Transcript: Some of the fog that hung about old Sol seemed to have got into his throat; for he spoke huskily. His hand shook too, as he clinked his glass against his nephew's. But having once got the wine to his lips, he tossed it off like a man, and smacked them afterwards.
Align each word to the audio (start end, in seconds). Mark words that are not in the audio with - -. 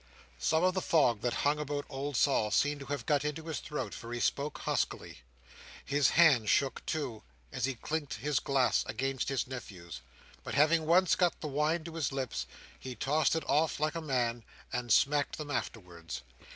Some 0.39 0.63
of 0.63 0.73
the 0.73 0.81
fog 0.81 1.21
that 1.21 1.31
hung 1.45 1.59
about 1.59 1.85
old 1.87 2.15
Sol 2.17 2.49
seemed 2.49 2.79
to 2.79 2.85
have 2.87 3.05
got 3.05 3.23
into 3.23 3.45
his 3.45 3.59
throat; 3.59 3.93
for 3.93 4.11
he 4.11 4.19
spoke 4.19 4.57
huskily. 4.61 5.19
His 5.85 6.09
hand 6.17 6.49
shook 6.49 6.83
too, 6.87 7.21
as 7.51 7.65
he 7.65 7.75
clinked 7.75 8.15
his 8.15 8.39
glass 8.39 8.83
against 8.87 9.29
his 9.29 9.45
nephew's. 9.45 10.01
But 10.43 10.55
having 10.55 10.87
once 10.87 11.13
got 11.13 11.39
the 11.39 11.47
wine 11.47 11.83
to 11.83 11.93
his 11.93 12.11
lips, 12.11 12.47
he 12.79 12.95
tossed 12.95 13.35
it 13.35 13.47
off 13.47 13.79
like 13.79 13.93
a 13.93 14.01
man, 14.01 14.43
and 14.73 14.91
smacked 14.91 15.37
them 15.37 15.51
afterwards. 15.51 16.23